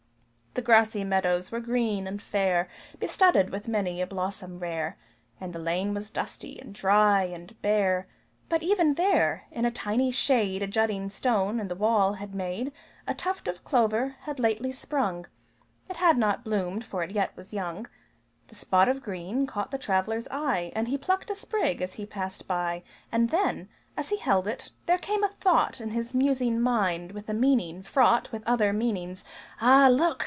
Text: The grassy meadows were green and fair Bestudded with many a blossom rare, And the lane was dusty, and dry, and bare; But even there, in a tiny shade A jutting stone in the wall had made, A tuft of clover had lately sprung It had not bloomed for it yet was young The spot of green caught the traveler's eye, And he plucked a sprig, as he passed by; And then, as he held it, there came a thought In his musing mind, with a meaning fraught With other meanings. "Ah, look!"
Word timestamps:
The 0.53 0.61
grassy 0.61 1.05
meadows 1.05 1.49
were 1.49 1.61
green 1.61 2.07
and 2.07 2.21
fair 2.21 2.67
Bestudded 2.99 3.51
with 3.51 3.69
many 3.69 4.01
a 4.01 4.05
blossom 4.05 4.59
rare, 4.59 4.97
And 5.39 5.53
the 5.53 5.61
lane 5.61 5.93
was 5.93 6.09
dusty, 6.09 6.59
and 6.59 6.75
dry, 6.75 7.23
and 7.23 7.55
bare; 7.61 8.09
But 8.49 8.61
even 8.61 8.95
there, 8.95 9.45
in 9.51 9.63
a 9.63 9.71
tiny 9.71 10.11
shade 10.11 10.61
A 10.61 10.67
jutting 10.67 11.09
stone 11.09 11.57
in 11.57 11.69
the 11.69 11.75
wall 11.75 12.15
had 12.15 12.35
made, 12.35 12.73
A 13.07 13.13
tuft 13.13 13.47
of 13.47 13.63
clover 13.63 14.17
had 14.23 14.39
lately 14.39 14.73
sprung 14.73 15.25
It 15.89 15.95
had 15.95 16.17
not 16.17 16.43
bloomed 16.43 16.83
for 16.83 17.01
it 17.01 17.11
yet 17.11 17.31
was 17.37 17.53
young 17.53 17.87
The 18.47 18.55
spot 18.55 18.89
of 18.89 19.01
green 19.01 19.47
caught 19.47 19.71
the 19.71 19.77
traveler's 19.77 20.27
eye, 20.29 20.73
And 20.75 20.89
he 20.89 20.97
plucked 20.97 21.29
a 21.29 21.35
sprig, 21.35 21.81
as 21.81 21.93
he 21.93 22.05
passed 22.05 22.45
by; 22.45 22.83
And 23.09 23.29
then, 23.29 23.69
as 23.95 24.09
he 24.09 24.17
held 24.17 24.47
it, 24.49 24.71
there 24.85 24.97
came 24.99 25.23
a 25.23 25.29
thought 25.29 25.79
In 25.79 25.91
his 25.91 26.13
musing 26.13 26.59
mind, 26.59 27.13
with 27.13 27.29
a 27.29 27.33
meaning 27.33 27.81
fraught 27.83 28.33
With 28.33 28.43
other 28.45 28.73
meanings. 28.73 29.23
"Ah, 29.61 29.87
look!" 29.89 30.17